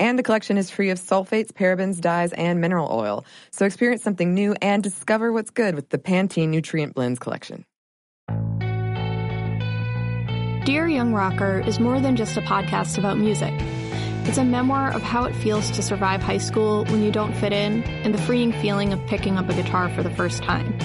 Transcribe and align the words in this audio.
And 0.00 0.18
the 0.18 0.22
collection 0.22 0.56
is 0.56 0.70
free 0.70 0.88
of 0.88 0.98
sulfates, 0.98 1.52
parabens, 1.52 2.00
dyes, 2.00 2.32
and 2.32 2.58
mineral 2.58 2.88
oil. 2.90 3.26
So 3.50 3.66
experience 3.66 4.02
something 4.02 4.32
new 4.32 4.56
and 4.62 4.82
discover 4.82 5.30
what's 5.30 5.50
good 5.50 5.74
with 5.74 5.90
the 5.90 5.98
Pantene 5.98 6.48
Nutrient 6.48 6.94
Blends 6.94 7.18
collection. 7.18 7.66
Dear 10.64 10.88
Young 10.88 11.12
Rocker 11.12 11.60
is 11.60 11.78
more 11.78 12.00
than 12.00 12.16
just 12.16 12.38
a 12.38 12.40
podcast 12.40 12.96
about 12.96 13.18
music. 13.18 13.52
It's 14.24 14.38
a 14.38 14.44
memoir 14.44 14.90
of 14.90 15.02
how 15.02 15.24
it 15.24 15.34
feels 15.34 15.70
to 15.72 15.82
survive 15.82 16.22
high 16.22 16.38
school 16.38 16.86
when 16.86 17.02
you 17.02 17.12
don't 17.12 17.34
fit 17.34 17.52
in 17.52 17.82
and 17.82 18.14
the 18.14 18.22
freeing 18.22 18.52
feeling 18.52 18.94
of 18.94 19.06
picking 19.06 19.36
up 19.36 19.50
a 19.50 19.54
guitar 19.54 19.90
for 19.90 20.02
the 20.02 20.10
first 20.10 20.42
time. 20.42 20.78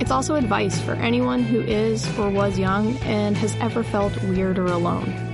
It's 0.00 0.10
also 0.10 0.34
advice 0.34 0.80
for 0.80 0.94
anyone 0.94 1.44
who 1.44 1.60
is 1.60 2.06
or 2.18 2.28
was 2.28 2.58
young 2.58 2.96
and 2.98 3.36
has 3.36 3.54
ever 3.56 3.84
felt 3.84 4.20
weird 4.24 4.58
or 4.58 4.66
alone. 4.66 5.27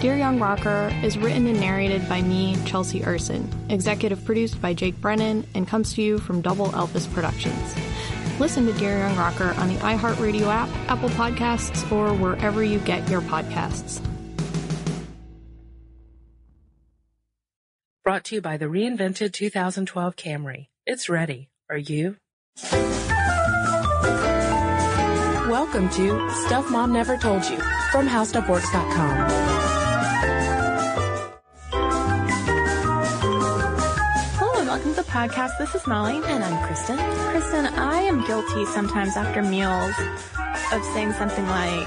Dear 0.00 0.16
Young 0.16 0.38
Rocker 0.38 0.94
is 1.02 1.18
written 1.18 1.48
and 1.48 1.58
narrated 1.58 2.08
by 2.08 2.22
me, 2.22 2.56
Chelsea 2.64 3.02
Urson, 3.04 3.50
executive 3.68 4.24
produced 4.24 4.62
by 4.62 4.72
Jake 4.72 5.00
Brennan, 5.00 5.44
and 5.56 5.66
comes 5.66 5.92
to 5.94 6.02
you 6.02 6.18
from 6.18 6.40
Double 6.40 6.68
Elvis 6.68 7.12
Productions. 7.12 7.74
Listen 8.38 8.64
to 8.66 8.72
Dear 8.74 8.98
Young 8.98 9.16
Rocker 9.16 9.52
on 9.58 9.66
the 9.66 9.74
iHeartRadio 9.80 10.46
app, 10.46 10.68
Apple 10.88 11.08
Podcasts, 11.10 11.90
or 11.90 12.14
wherever 12.14 12.62
you 12.62 12.78
get 12.78 13.10
your 13.10 13.22
podcasts. 13.22 14.00
Brought 18.04 18.22
to 18.26 18.36
you 18.36 18.40
by 18.40 18.56
the 18.56 18.66
reinvented 18.66 19.32
2012 19.32 20.14
Camry. 20.14 20.68
It's 20.86 21.08
ready. 21.08 21.50
Are 21.68 21.76
you? 21.76 22.18
Welcome 25.50 25.88
to 25.90 26.30
Stuff 26.46 26.70
Mom 26.70 26.92
Never 26.92 27.16
Told 27.16 27.44
You 27.46 27.58
from 27.90 28.06
HowStuffWorks.com. 28.06 29.57
the 34.98 35.04
podcast. 35.04 35.56
This 35.58 35.76
is 35.76 35.86
Molly. 35.86 36.16
And 36.24 36.42
I'm 36.42 36.66
Cristen. 36.66 36.98
Cristen, 37.30 37.66
I 37.66 38.00
am 38.00 38.26
guilty 38.26 38.64
sometimes 38.66 39.16
after 39.16 39.44
meals 39.44 39.94
of 40.72 40.84
saying 40.92 41.12
something 41.12 41.46
like, 41.46 41.86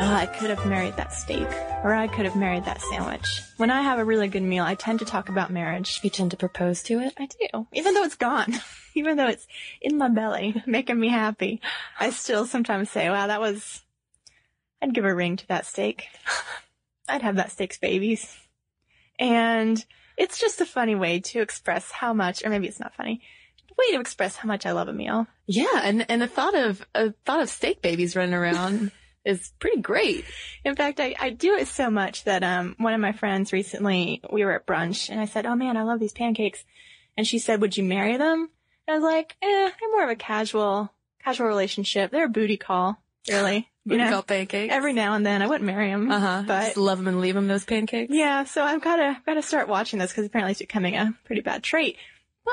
oh, 0.00 0.12
I 0.12 0.26
could 0.26 0.50
have 0.50 0.66
married 0.66 0.96
that 0.96 1.12
steak, 1.12 1.46
or 1.84 1.94
I 1.94 2.08
could 2.08 2.24
have 2.24 2.34
married 2.34 2.64
that 2.64 2.82
sandwich. 2.82 3.28
When 3.58 3.70
I 3.70 3.82
have 3.82 4.00
a 4.00 4.04
really 4.04 4.26
good 4.26 4.42
meal, 4.42 4.64
I 4.64 4.74
tend 4.74 4.98
to 4.98 5.04
talk 5.04 5.28
about 5.28 5.52
marriage. 5.52 6.00
You 6.02 6.10
tend 6.10 6.32
to 6.32 6.36
propose 6.36 6.82
to 6.84 6.98
it? 6.98 7.14
I 7.16 7.26
do. 7.26 7.68
Even 7.74 7.94
though 7.94 8.02
it's 8.02 8.16
gone. 8.16 8.52
Even 8.96 9.16
though 9.16 9.28
it's 9.28 9.46
in 9.80 9.96
my 9.96 10.08
belly, 10.08 10.60
making 10.66 10.98
me 10.98 11.10
happy. 11.10 11.60
I 12.00 12.10
still 12.10 12.44
sometimes 12.44 12.90
say, 12.90 13.08
wow, 13.08 13.28
that 13.28 13.40
was, 13.40 13.82
I'd 14.82 14.94
give 14.94 15.04
a 15.04 15.14
ring 15.14 15.36
to 15.36 15.46
that 15.46 15.64
steak. 15.64 16.08
I'd 17.08 17.22
have 17.22 17.36
that 17.36 17.52
steak's 17.52 17.78
babies. 17.78 18.36
And 19.16 19.84
it's 20.18 20.38
just 20.38 20.60
a 20.60 20.66
funny 20.66 20.94
way 20.94 21.20
to 21.20 21.40
express 21.40 21.90
how 21.90 22.12
much, 22.12 22.44
or 22.44 22.50
maybe 22.50 22.66
it's 22.66 22.80
not 22.80 22.94
funny, 22.94 23.22
way 23.78 23.92
to 23.92 24.00
express 24.00 24.36
how 24.36 24.48
much 24.48 24.66
I 24.66 24.72
love 24.72 24.88
a 24.88 24.92
meal. 24.92 25.26
Yeah, 25.46 25.80
and 25.82 26.04
and 26.10 26.20
the 26.20 26.26
thought 26.26 26.54
of 26.54 26.84
a 26.94 27.12
thought 27.24 27.40
of 27.40 27.48
steak 27.48 27.80
babies 27.80 28.16
running 28.16 28.34
around 28.34 28.90
is 29.24 29.52
pretty 29.58 29.80
great. 29.80 30.24
In 30.64 30.74
fact, 30.74 31.00
I, 31.00 31.14
I 31.18 31.30
do 31.30 31.54
it 31.54 31.68
so 31.68 31.90
much 31.90 32.24
that 32.24 32.42
um 32.42 32.74
one 32.78 32.94
of 32.94 33.00
my 33.00 33.12
friends 33.12 33.52
recently 33.52 34.20
we 34.30 34.44
were 34.44 34.52
at 34.52 34.66
brunch 34.66 35.08
and 35.08 35.20
I 35.20 35.26
said, 35.26 35.46
"Oh 35.46 35.54
man, 35.54 35.76
I 35.76 35.82
love 35.84 36.00
these 36.00 36.12
pancakes," 36.12 36.64
and 37.16 37.26
she 37.26 37.38
said, 37.38 37.60
"Would 37.60 37.76
you 37.76 37.84
marry 37.84 38.16
them?" 38.16 38.50
And 38.86 38.94
I 38.94 38.98
was 38.98 39.04
like, 39.04 39.36
"Eh, 39.40 39.70
they're 39.80 39.90
more 39.92 40.04
of 40.04 40.10
a 40.10 40.16
casual 40.16 40.92
casual 41.22 41.46
relationship. 41.46 42.10
They're 42.10 42.26
a 42.26 42.30
booty 42.30 42.56
call, 42.56 43.00
really." 43.28 43.68
You 43.84 43.96
know, 43.96 44.20
pancakes. 44.20 44.72
every 44.72 44.92
now 44.92 45.14
and 45.14 45.24
then 45.24 45.40
I 45.40 45.46
wouldn't 45.46 45.64
marry 45.64 45.88
him, 45.88 46.10
uh 46.10 46.20
huh. 46.20 46.44
but 46.46 46.64
Just 46.66 46.76
love 46.76 46.98
him 46.98 47.08
and 47.08 47.22
leave 47.22 47.34
him 47.34 47.48
those 47.48 47.64
pancakes. 47.64 48.12
yeah, 48.14 48.44
so 48.44 48.62
I've 48.62 48.82
got 48.82 48.96
to 48.96 49.16
got 49.24 49.34
to 49.34 49.42
start 49.42 49.66
watching 49.66 49.98
this 49.98 50.10
because 50.10 50.26
apparently 50.26 50.50
it's 50.50 50.60
becoming 50.60 50.94
a 50.94 51.14
pretty 51.24 51.40
bad 51.40 51.62
trait. 51.62 51.96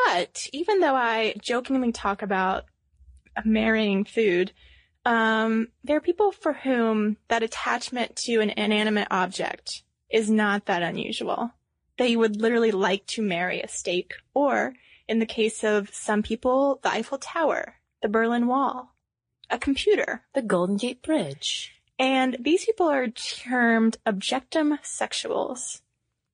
But 0.08 0.48
even 0.54 0.80
though 0.80 0.96
I 0.96 1.36
jokingly 1.42 1.92
talk 1.92 2.22
about 2.22 2.66
marrying 3.44 4.06
food, 4.06 4.54
um, 5.06 5.68
there 5.84 5.98
are 5.98 6.02
people 6.02 6.32
for 6.32 6.54
whom 6.54 7.18
that 7.28 7.44
attachment 7.44 8.16
to 8.18 8.40
an 8.40 8.52
inanimate 8.52 9.08
object 9.12 9.84
is 10.10 10.30
not 10.30 10.66
that 10.68 10.84
unusual. 10.84 11.52
They 11.98 12.16
would 12.16 12.42
literally 12.42 12.72
like 12.72 13.06
to 13.08 13.22
marry 13.22 13.62
a 13.62 13.68
steak, 13.68 14.14
or 14.34 14.74
in 15.08 15.20
the 15.20 15.26
case 15.26 15.64
of 15.64 15.94
some 15.94 16.24
people, 16.24 16.80
the 16.82 16.92
Eiffel 16.92 17.18
Tower, 17.18 17.76
the 18.02 18.10
Berlin 18.10 18.48
Wall, 18.48 18.95
a 19.50 19.58
computer. 19.58 20.24
The 20.34 20.42
Golden 20.42 20.78
Gate 20.78 21.02
Bridge. 21.02 21.74
And 21.98 22.38
these 22.40 22.66
people 22.66 22.88
are 22.88 23.08
termed 23.08 23.98
objectum 24.06 24.78
sexuals, 24.82 25.82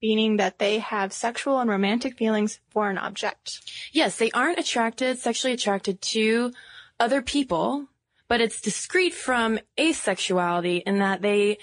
meaning 0.01 0.37
that 0.37 0.57
they 0.57 0.79
have 0.79 1.13
sexual 1.13 1.59
and 1.59 1.69
romantic 1.69 2.17
feelings 2.17 2.59
for 2.69 2.89
an 2.89 2.97
object. 2.97 3.61
Yes, 3.91 4.17
they 4.17 4.31
aren't 4.31 4.59
attracted, 4.59 5.19
sexually 5.19 5.53
attracted 5.53 6.01
to 6.01 6.51
other 6.99 7.21
people, 7.21 7.87
but 8.27 8.41
it's 8.41 8.61
discrete 8.61 9.13
from 9.13 9.59
asexuality 9.77 10.81
in 10.83 10.99
that 10.99 11.21
they 11.21 11.57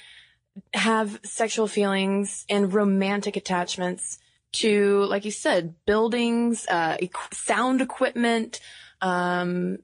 have 0.75 1.21
sexual 1.25 1.67
feelings 1.67 2.45
and 2.49 2.73
romantic 2.73 3.37
attachments 3.37 4.19
to, 4.53 5.05
like 5.05 5.25
you 5.25 5.31
said, 5.31 5.75
buildings, 5.87 6.67
uh, 6.69 6.97
sound 7.33 7.81
equipment, 7.81 8.61
um, 9.01 9.79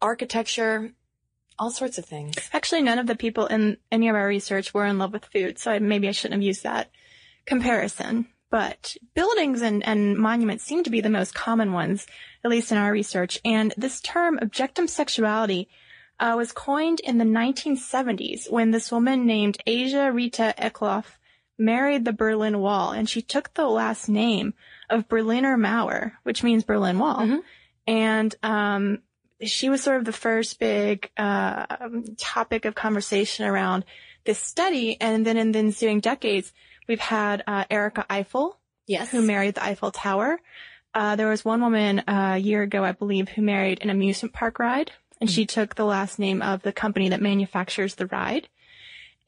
architecture, 0.00 0.92
all 1.58 1.70
sorts 1.70 1.98
of 1.98 2.04
things. 2.04 2.34
Actually, 2.52 2.82
none 2.82 2.98
of 2.98 3.06
the 3.06 3.16
people 3.16 3.46
in 3.46 3.78
any 3.90 4.08
of 4.08 4.16
our 4.16 4.26
research 4.26 4.74
were 4.74 4.86
in 4.86 4.98
love 4.98 5.12
with 5.12 5.24
food, 5.26 5.58
so 5.58 5.72
I, 5.72 5.78
maybe 5.78 6.08
I 6.08 6.12
shouldn't 6.12 6.40
have 6.40 6.46
used 6.46 6.62
that 6.64 6.90
comparison. 7.46 8.26
But 8.50 8.96
buildings 9.14 9.60
and, 9.60 9.86
and 9.86 10.16
monuments 10.16 10.64
seem 10.64 10.84
to 10.84 10.90
be 10.90 11.00
the 11.00 11.10
most 11.10 11.34
common 11.34 11.72
ones, 11.72 12.06
at 12.44 12.50
least 12.50 12.70
in 12.70 12.78
our 12.78 12.92
research. 12.92 13.40
And 13.44 13.74
this 13.76 14.00
term, 14.00 14.38
objectum 14.38 14.88
sexuality, 14.88 15.68
uh, 16.20 16.34
was 16.36 16.52
coined 16.52 17.00
in 17.00 17.18
the 17.18 17.24
1970s 17.24 18.50
when 18.50 18.70
this 18.70 18.92
woman 18.92 19.26
named 19.26 19.58
Eija-Riitta 19.66 20.56
Eklof 20.56 21.04
married 21.58 22.04
the 22.04 22.12
Berlin 22.12 22.60
Wall, 22.60 22.92
and 22.92 23.08
she 23.08 23.20
took 23.22 23.54
the 23.54 23.66
last 23.66 24.08
name 24.08 24.54
of 24.88 25.08
Berliner 25.08 25.56
Mauer, 25.56 26.12
which 26.22 26.42
means 26.42 26.64
Berlin 26.64 26.98
Wall. 26.98 27.18
Mhm. 27.18 27.40
And 27.86 28.34
um, 28.42 29.02
she 29.42 29.68
was 29.68 29.82
sort 29.82 29.98
of 29.98 30.04
the 30.04 30.12
first 30.12 30.58
big 30.58 31.10
uh, 31.16 31.66
topic 32.18 32.64
of 32.64 32.74
conversation 32.74 33.44
around 33.44 33.84
this 34.24 34.38
study. 34.38 34.96
And 35.00 35.26
then 35.26 35.36
in 35.36 35.52
the 35.52 35.58
ensuing 35.58 36.00
decades, 36.00 36.52
we've 36.88 37.00
had 37.00 37.42
uh, 37.46 37.64
Erica 37.70 38.06
Eiffel, 38.10 38.58
Yes. 38.86 39.10
who 39.10 39.22
married 39.22 39.56
the 39.56 39.64
Eiffel 39.64 39.90
Tower. 39.90 40.40
Uh, 40.94 41.16
there 41.16 41.28
was 41.28 41.44
one 41.44 41.60
woman 41.60 41.98
uh, 42.00 42.32
a 42.34 42.38
year 42.38 42.62
ago, 42.62 42.82
I 42.82 42.92
believe, 42.92 43.28
who 43.28 43.42
married 43.42 43.80
an 43.82 43.90
amusement 43.90 44.32
park 44.32 44.58
ride, 44.58 44.92
and 45.20 45.30
she 45.30 45.44
took 45.44 45.74
the 45.74 45.84
last 45.84 46.18
name 46.18 46.40
of 46.40 46.62
the 46.62 46.72
company 46.72 47.10
that 47.10 47.20
manufactures 47.20 47.96
the 47.96 48.06
ride. 48.06 48.48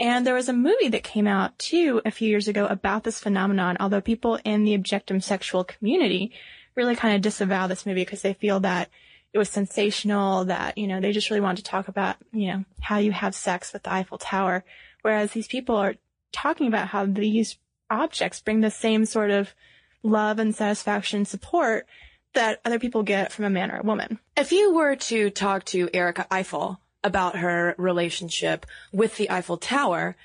And 0.01 0.27
there 0.27 0.35
was 0.35 0.49
a 0.49 0.53
movie 0.53 0.89
that 0.91 1.03
came 1.03 1.27
out 1.27 1.59
too 1.59 2.01
a 2.07 2.11
few 2.11 2.29
years 2.29 2.47
ago 2.49 2.67
about 2.67 3.05
this 3.05 3.19
phenomenon, 3.19 3.77
although 3.81 4.01
people 4.01 4.39
in 4.45 4.65
the 4.65 4.79
objectum 4.79 5.23
sexual 5.23 5.65
community 5.65 6.33
really 6.77 6.95
kind 6.95 7.17
of 7.17 7.21
disavow 7.21 7.67
this 7.67 7.85
movie 7.85 8.03
because 8.03 8.23
they 8.23 8.35
feel 8.35 8.61
that 8.61 8.89
it 9.33 9.39
was 9.39 9.49
sensational, 9.49 10.47
that, 10.47 10.79
you 10.79 10.87
know, 10.87 11.01
they 11.01 11.13
just 11.13 11.31
really 11.31 11.41
wanted 11.41 11.65
to 11.65 11.71
talk 11.71 11.89
about, 11.89 12.17
you 12.33 12.49
know, 12.49 12.65
how 12.81 12.99
you 12.99 13.13
have 13.13 13.35
sex 13.35 13.73
with 13.73 13.83
the 13.83 13.93
Eiffel 13.93 14.19
Tower. 14.19 14.65
Whereas 15.03 15.33
these 15.33 15.49
people 15.49 15.77
are 15.77 15.97
talking 16.33 16.67
about 16.67 16.89
how 16.89 17.07
these 17.07 17.59
objects 17.91 18.41
bring 18.41 18.61
the 18.61 18.71
same 18.71 19.05
sort 19.05 19.31
of 19.31 19.55
love 20.03 20.39
and 20.39 20.55
satisfaction 20.55 21.19
and 21.19 21.29
support 21.29 21.87
that 22.35 22.61
other 22.65 22.79
people 22.79 23.03
get 23.03 23.33
from 23.33 23.45
a 23.45 23.51
man 23.51 23.71
or 23.71 23.79
a 23.79 23.83
woman. 23.83 24.19
If 24.37 24.53
you 24.53 24.75
were 24.75 24.97
to 24.97 25.31
talk 25.31 25.65
to 25.67 25.89
Erica 25.93 26.27
Eiffel 26.31 26.81
about 27.03 27.37
her 27.37 27.75
relationship 27.79 28.67
with 28.93 29.17
the 29.17 29.31
Eiffel 29.31 29.57
Tower, 29.57 30.17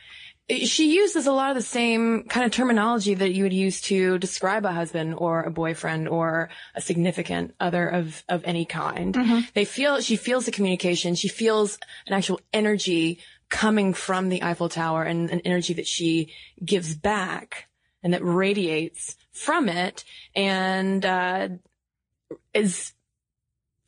she 0.50 0.94
uses 0.95 1.25
a 1.25 1.31
lot 1.31 1.51
of 1.51 1.56
the 1.56 1.62
same 1.62 2.24
kind 2.24 2.45
of 2.45 2.51
terminology 2.51 3.13
that 3.13 3.34
you 3.34 3.44
would 3.44 3.54
use 3.54 3.81
to 3.81 4.18
describe 4.18 4.66
a 4.66 4.72
husband 4.72 5.16
or 5.18 5.44
a 5.44 5.51
boyfriend 5.51 6.07
or 6.10 6.50
a 6.75 6.81
significant 6.81 7.54
other 7.60 7.88
of, 7.88 8.24
of 8.28 8.44
any 8.45 8.66
kind. 8.66 9.16
They 9.54 9.66
feel, 9.66 10.01
she 10.01 10.16
feels 10.16 10.45
the 10.45 10.51
communication. 10.51 11.16
She 11.16 11.30
feels 11.30 11.80
an 12.07 12.13
actual 12.13 12.42
energy 12.51 13.19
coming 13.50 13.94
from 13.94 14.30
the 14.30 14.44
Eiffel 14.44 14.69
Tower 14.69 15.04
and 15.04 15.30
an 15.30 15.40
energy 15.42 15.74
that 15.75 15.88
she 15.88 16.34
gives 16.63 16.95
back 16.95 17.68
and 18.01 18.13
that 18.13 18.24
radiates 18.24 19.16
from 19.31 19.69
it 19.69 20.04
and, 20.36 21.06
uh, 21.06 21.50
is 22.54 22.94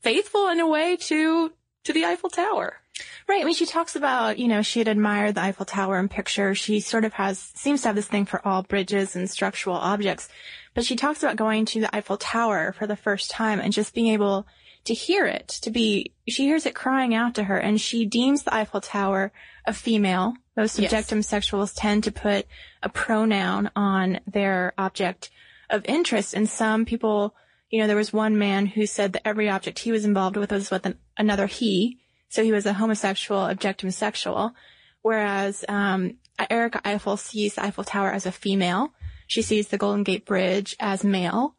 faithful 0.02 0.48
in 0.50 0.60
a 0.60 0.68
way 0.68 0.96
to 0.96 1.52
to 1.84 1.94
the 1.94 2.06
Eiffel 2.06 2.30
Tower. 2.30 2.80
Right. 3.27 3.42
I 3.42 3.45
mean, 3.45 3.56
she 3.56 3.65
talks 3.65 3.95
about, 3.95 4.38
you 4.39 4.47
know, 4.47 4.62
she 4.62 4.80
had 4.80 4.88
admired 4.88 5.36
the 5.36 5.42
Eiffel 5.42 5.65
Tower 5.65 6.00
in 6.00 6.07
pictures. 6.07 6.57
She 6.57 6.80
sort 6.80 7.06
of 7.06 7.13
has, 7.13 7.39
seems 7.39 7.81
to 7.81 7.89
have 7.89 7.95
this 7.95 8.07
thing 8.07 8.25
for 8.25 8.45
all 8.47 8.63
bridges 8.63 9.15
and 9.15 9.30
structural 9.30 9.75
objects. 9.75 10.30
But 10.74 10.86
she 10.86 10.95
talks 10.95 11.24
about 11.24 11.36
going 11.36 11.65
to 11.65 11.81
the 11.81 11.95
Eiffel 11.95 12.18
Tower 12.18 12.74
for 12.74 12.88
the 12.88 12.95
first 12.95 13.31
time 13.31 13.59
and 13.59 13.74
just 13.74 13.94
being 13.94 14.07
able 14.07 14.45
to 14.86 14.94
hear 14.94 15.25
it, 15.25 15.47
to 15.47 15.71
be, 15.71 16.13
she 16.27 16.44
hears 16.44 16.65
it 16.65 16.75
crying 16.75 17.15
out 17.15 17.36
to 17.36 17.45
her 17.45 17.57
and 17.57 17.81
she 17.81 18.06
deems 18.06 18.44
the 18.44 18.53
Eiffel 18.53 18.81
Tower 18.81 19.31
a 19.65 19.74
female. 19.74 20.36
Most 20.56 20.77
Yes. 20.77 20.92
subjectum 20.92 21.19
sexuals 21.19 21.74
tend 21.75 22.03
to 22.03 22.12
put 22.12 22.45
a 22.83 22.89
pronoun 22.89 23.71
on 23.75 24.19
their 24.27 24.74
object 24.77 25.31
of 25.71 25.83
interest 25.86 26.36
and 26.36 26.47
some 26.47 26.86
people, 26.86 27.33
you 27.71 27.81
know, 27.81 27.88
there 27.88 27.95
was 27.95 28.13
one 28.13 28.38
man 28.38 28.68
who 28.68 28.86
said 28.86 29.13
that 29.13 29.27
every 29.27 29.50
object 29.50 29.80
he 29.80 29.92
was 29.92 30.06
involved 30.06 30.38
with 30.38 30.51
was 30.51 30.69
with 30.69 30.86
an, 30.86 31.00
another 31.18 31.47
he. 31.47 32.00
So 32.30 32.44
he 32.44 32.51
was 32.51 32.66
a 32.66 32.74
homosexual 32.74 33.42
objectum 33.42 33.94
sexual. 33.94 34.54
Whereas, 35.01 35.63
um, 35.68 36.18
Erica 36.50 36.81
Eiffel 36.83 37.18
sees 37.18 37.56
the 37.56 37.63
Eiffel 37.63 37.83
Tower 37.83 38.12
as 38.12 38.25
a 38.25 38.31
female. 38.31 38.94
She 39.27 39.42
sees 39.42 39.68
the 39.68 39.77
Golden 39.77 40.04
Gate 40.04 40.25
Bridge 40.25 40.75
as 40.80 41.04
male. 41.04 41.56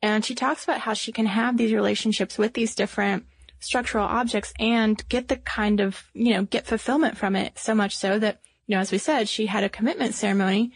And 0.00 0.24
she 0.24 0.34
talks 0.34 0.64
about 0.64 0.80
how 0.80 0.94
she 0.94 1.12
can 1.12 1.26
have 1.26 1.56
these 1.56 1.72
relationships 1.72 2.38
with 2.38 2.54
these 2.54 2.74
different 2.74 3.26
structural 3.60 4.06
objects 4.06 4.52
and 4.58 5.06
get 5.08 5.28
the 5.28 5.36
kind 5.36 5.80
of, 5.80 6.04
you 6.14 6.34
know, 6.34 6.42
get 6.42 6.66
fulfillment 6.66 7.16
from 7.16 7.36
it 7.36 7.58
so 7.58 7.74
much 7.74 7.96
so 7.96 8.18
that, 8.18 8.40
you 8.66 8.74
know, 8.74 8.80
as 8.80 8.90
we 8.90 8.98
said, 8.98 9.28
she 9.28 9.46
had 9.46 9.62
a 9.62 9.68
commitment 9.68 10.14
ceremony 10.14 10.72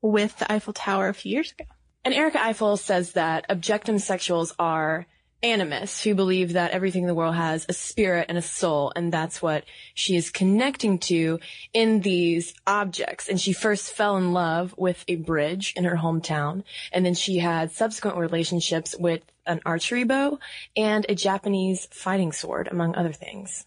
with 0.00 0.38
the 0.38 0.50
Eiffel 0.50 0.72
Tower 0.72 1.08
a 1.08 1.14
few 1.14 1.32
years 1.32 1.52
ago. 1.52 1.66
And 2.04 2.14
Erica 2.14 2.42
Eiffel 2.42 2.76
says 2.76 3.12
that 3.12 3.48
objectum 3.48 3.96
sexuals 3.96 4.52
are 4.58 5.06
animists 5.42 6.02
who 6.02 6.14
believe 6.14 6.52
that 6.52 6.70
everything 6.70 7.02
in 7.02 7.08
the 7.08 7.14
world 7.14 7.34
has 7.34 7.66
a 7.68 7.72
spirit 7.72 8.26
and 8.28 8.38
a 8.38 8.42
soul, 8.42 8.92
and 8.94 9.12
that's 9.12 9.42
what 9.42 9.64
she 9.94 10.16
is 10.16 10.30
connecting 10.30 10.98
to 10.98 11.40
in 11.72 12.00
these 12.00 12.54
objects. 12.66 13.28
And 13.28 13.40
she 13.40 13.52
first 13.52 13.92
fell 13.92 14.16
in 14.16 14.32
love 14.32 14.74
with 14.76 15.04
a 15.08 15.16
bridge 15.16 15.72
in 15.76 15.84
her 15.84 15.96
hometown, 15.96 16.64
and 16.92 17.04
then 17.04 17.14
she 17.14 17.38
had 17.38 17.72
subsequent 17.72 18.16
relationships 18.16 18.94
with 18.98 19.22
an 19.46 19.60
archery 19.66 20.04
bow 20.04 20.38
and 20.76 21.04
a 21.08 21.14
Japanese 21.14 21.88
fighting 21.90 22.32
sword, 22.32 22.68
among 22.68 22.94
other 22.94 23.12
things. 23.12 23.66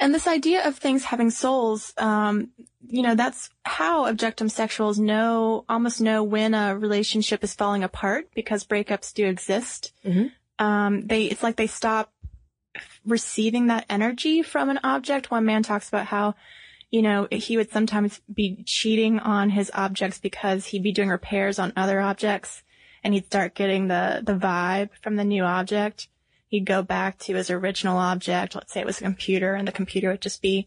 And 0.00 0.14
this 0.14 0.26
idea 0.26 0.66
of 0.66 0.76
things 0.76 1.04
having 1.04 1.30
souls, 1.30 1.92
um, 1.98 2.50
you 2.88 3.02
know, 3.02 3.14
that's 3.14 3.50
how 3.64 4.10
objectum 4.10 4.46
sexuals 4.46 4.98
know, 4.98 5.64
almost 5.68 6.00
know 6.00 6.22
when 6.22 6.54
a 6.54 6.76
relationship 6.76 7.44
is 7.44 7.54
falling 7.54 7.84
apart 7.84 8.28
because 8.34 8.64
breakups 8.64 9.12
do 9.12 9.26
exist. 9.26 9.92
Mhm. 10.04 10.32
Um, 10.58 11.06
they, 11.06 11.24
it's 11.24 11.42
like 11.42 11.56
they 11.56 11.66
stop 11.66 12.12
receiving 13.04 13.68
that 13.68 13.86
energy 13.88 14.42
from 14.42 14.70
an 14.70 14.80
object. 14.84 15.30
One 15.30 15.44
man 15.44 15.62
talks 15.62 15.88
about 15.88 16.06
how, 16.06 16.34
you 16.90 17.02
know, 17.02 17.28
he 17.30 17.56
would 17.56 17.70
sometimes 17.70 18.20
be 18.32 18.62
cheating 18.64 19.18
on 19.18 19.50
his 19.50 19.70
objects 19.74 20.18
because 20.18 20.66
he'd 20.66 20.82
be 20.82 20.92
doing 20.92 21.08
repairs 21.08 21.58
on 21.58 21.72
other 21.76 22.00
objects 22.00 22.62
and 23.04 23.14
he'd 23.14 23.26
start 23.26 23.54
getting 23.54 23.88
the, 23.88 24.22
the 24.24 24.34
vibe 24.34 24.90
from 25.02 25.16
the 25.16 25.24
new 25.24 25.44
object 25.44 26.08
he'd 26.48 26.64
go 26.64 26.82
back 26.82 27.18
to 27.18 27.34
his 27.34 27.50
original 27.50 27.98
object. 27.98 28.54
Let's 28.54 28.72
say 28.72 28.80
it 28.80 28.86
was 28.86 28.98
a 28.98 29.04
computer 29.04 29.54
and 29.54 29.68
the 29.68 29.72
computer 29.72 30.10
would 30.10 30.20
just 30.20 30.42
be 30.42 30.66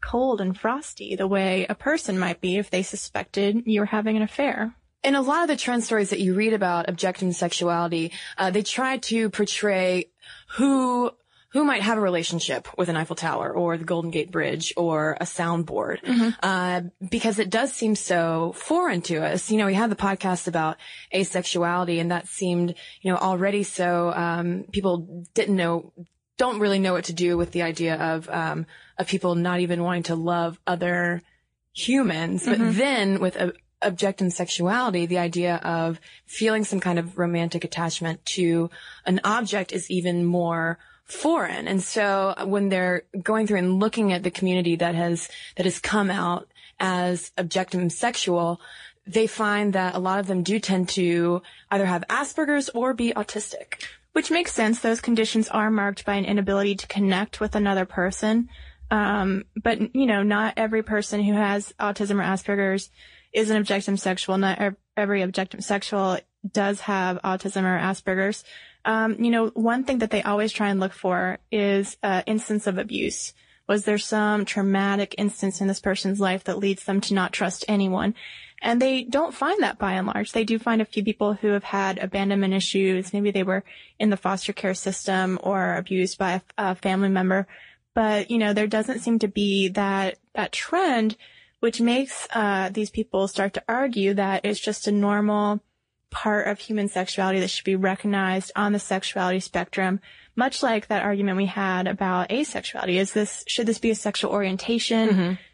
cold 0.00 0.40
and 0.40 0.58
frosty 0.58 1.16
the 1.16 1.26
way 1.26 1.66
a 1.68 1.74
person 1.74 2.18
might 2.18 2.40
be 2.40 2.58
if 2.58 2.70
they 2.70 2.82
suspected 2.82 3.62
you 3.66 3.80
were 3.80 3.86
having 3.86 4.16
an 4.16 4.22
affair. 4.22 4.74
In 5.04 5.14
a 5.14 5.20
lot 5.20 5.42
of 5.42 5.48
the 5.48 5.56
trend 5.56 5.84
stories 5.84 6.10
that 6.10 6.20
you 6.20 6.34
read 6.34 6.54
about 6.54 6.86
objectum 6.86 7.34
sexuality, 7.34 8.10
uh, 8.38 8.50
they 8.50 8.62
try 8.62 8.96
to 8.96 9.28
portray 9.30 10.08
who 10.56 11.10
who 11.54 11.62
might 11.62 11.82
have 11.82 11.98
a 11.98 12.00
relationship 12.00 12.66
with 12.76 12.88
an 12.88 12.96
Eiffel 12.96 13.14
Tower 13.14 13.52
or 13.52 13.76
the 13.76 13.84
Golden 13.84 14.10
Gate 14.10 14.32
Bridge 14.32 14.72
or 14.76 15.16
a 15.20 15.24
soundboard, 15.24 15.98
uh, 16.42 16.80
because 17.08 17.38
it 17.38 17.48
does 17.48 17.72
seem 17.72 17.94
so 17.94 18.52
foreign 18.56 19.02
to 19.02 19.18
us. 19.24 19.52
You 19.52 19.58
know, 19.58 19.66
we 19.66 19.74
had 19.74 19.88
the 19.88 19.94
podcast 19.94 20.48
about 20.48 20.78
asexuality, 21.14 22.00
and 22.00 22.10
that 22.10 22.26
seemed, 22.26 22.74
you 23.02 23.12
know, 23.12 23.18
already 23.18 23.62
so. 23.62 24.12
Um, 24.12 24.64
people 24.72 25.26
didn't 25.34 25.54
know, 25.54 25.92
don't 26.38 26.58
really 26.58 26.80
know 26.80 26.94
what 26.94 27.04
to 27.04 27.12
do 27.12 27.36
with 27.36 27.52
the 27.52 27.62
idea 27.62 27.94
of 27.94 28.28
um, 28.30 28.66
of 28.98 29.06
people 29.06 29.36
not 29.36 29.60
even 29.60 29.82
wanting 29.82 30.04
to 30.04 30.16
love 30.16 30.58
other 30.66 31.22
humans, 31.72 32.46
but 32.46 32.58
then 32.58 33.20
with 33.20 33.36
a 33.36 33.52
objectum 33.84 34.32
sexuality, 34.32 35.06
the 35.06 35.18
idea 35.18 35.56
of 35.56 36.00
feeling 36.26 36.64
some 36.64 36.80
kind 36.80 36.98
of 36.98 37.18
romantic 37.18 37.64
attachment 37.64 38.24
to 38.26 38.70
an 39.06 39.20
object 39.24 39.72
is 39.72 39.90
even 39.90 40.24
more 40.24 40.78
foreign. 41.04 41.68
And 41.68 41.82
so 41.82 42.34
when 42.44 42.68
they're 42.70 43.02
going 43.22 43.46
through 43.46 43.58
and 43.58 43.78
looking 43.78 44.12
at 44.12 44.22
the 44.22 44.30
community 44.30 44.76
that 44.76 44.94
has, 44.94 45.28
that 45.56 45.66
has 45.66 45.78
come 45.78 46.10
out 46.10 46.48
as 46.80 47.30
objectum 47.36 47.92
sexual, 47.92 48.60
they 49.06 49.26
find 49.26 49.74
that 49.74 49.94
a 49.94 49.98
lot 49.98 50.18
of 50.18 50.26
them 50.26 50.42
do 50.42 50.58
tend 50.58 50.88
to 50.90 51.42
either 51.70 51.86
have 51.86 52.04
Asperger's 52.08 52.70
or 52.70 52.94
be 52.94 53.12
autistic. 53.12 53.84
Which 54.12 54.30
makes 54.30 54.52
sense. 54.52 54.78
Those 54.78 55.00
conditions 55.00 55.48
are 55.48 55.72
marked 55.72 56.04
by 56.04 56.14
an 56.14 56.24
inability 56.24 56.76
to 56.76 56.86
connect 56.86 57.40
with 57.40 57.56
another 57.56 57.84
person. 57.84 58.48
Um, 58.90 59.44
but 59.60 59.94
you 59.94 60.06
know, 60.06 60.22
not 60.22 60.54
every 60.56 60.84
person 60.84 61.20
who 61.22 61.32
has 61.32 61.74
autism 61.80 62.20
or 62.20 62.22
Asperger's 62.22 62.90
is 63.34 63.50
an 63.50 63.62
objectum 63.62 63.98
sexual. 63.98 64.38
Not 64.38 64.76
every 64.96 65.20
objectum 65.20 65.62
sexual 65.62 66.18
does 66.50 66.80
have 66.82 67.20
autism 67.22 67.64
or 67.64 67.78
Asperger's. 67.78 68.44
Um, 68.84 69.22
you 69.22 69.30
know, 69.30 69.48
one 69.48 69.84
thing 69.84 69.98
that 69.98 70.10
they 70.10 70.22
always 70.22 70.52
try 70.52 70.68
and 70.68 70.78
look 70.78 70.92
for 70.92 71.38
is 71.50 71.96
uh, 72.02 72.22
instance 72.26 72.66
of 72.66 72.78
abuse. 72.78 73.32
Was 73.66 73.84
there 73.84 73.98
some 73.98 74.44
traumatic 74.44 75.14
instance 75.16 75.60
in 75.60 75.68
this 75.68 75.80
person's 75.80 76.20
life 76.20 76.44
that 76.44 76.58
leads 76.58 76.84
them 76.84 77.00
to 77.02 77.14
not 77.14 77.32
trust 77.32 77.64
anyone? 77.66 78.14
And 78.60 78.80
they 78.80 79.04
don't 79.04 79.34
find 79.34 79.62
that 79.62 79.78
by 79.78 79.92
and 79.94 80.06
large. 80.06 80.32
They 80.32 80.44
do 80.44 80.58
find 80.58 80.80
a 80.80 80.86
few 80.86 81.02
people 81.02 81.34
who 81.34 81.48
have 81.48 81.64
had 81.64 81.98
abandonment 81.98 82.54
issues. 82.54 83.12
Maybe 83.12 83.30
they 83.30 83.42
were 83.42 83.64
in 83.98 84.10
the 84.10 84.16
foster 84.16 84.52
care 84.52 84.74
system 84.74 85.38
or 85.42 85.76
abused 85.76 86.18
by 86.18 86.32
a, 86.32 86.40
a 86.58 86.74
family 86.74 87.08
member. 87.08 87.46
But, 87.94 88.30
you 88.30 88.38
know, 88.38 88.52
there 88.52 88.66
doesn't 88.66 89.00
seem 89.00 89.18
to 89.20 89.28
be 89.28 89.68
that, 89.68 90.18
that 90.34 90.52
trend, 90.52 91.16
which 91.64 91.80
makes, 91.80 92.28
uh, 92.34 92.68
these 92.68 92.90
people 92.90 93.26
start 93.26 93.54
to 93.54 93.64
argue 93.66 94.12
that 94.12 94.44
it's 94.44 94.60
just 94.60 94.86
a 94.86 94.92
normal 94.92 95.62
part 96.10 96.46
of 96.46 96.58
human 96.58 96.88
sexuality 96.88 97.40
that 97.40 97.48
should 97.48 97.64
be 97.64 97.74
recognized 97.74 98.52
on 98.54 98.74
the 98.74 98.78
sexuality 98.78 99.40
spectrum. 99.40 99.98
Much 100.36 100.62
like 100.62 100.88
that 100.88 101.02
argument 101.02 101.38
we 101.38 101.46
had 101.46 101.86
about 101.86 102.28
asexuality. 102.28 102.96
Is 102.96 103.14
this, 103.14 103.44
should 103.48 103.64
this 103.64 103.78
be 103.78 103.90
a 103.90 103.94
sexual 103.94 104.30
orientation? 104.30 105.08